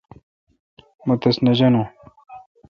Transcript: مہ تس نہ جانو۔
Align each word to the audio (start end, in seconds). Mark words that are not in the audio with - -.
مہ 1.05 1.15
تس 1.21 1.35
نہ 1.45 1.51
جانو۔ 1.57 1.83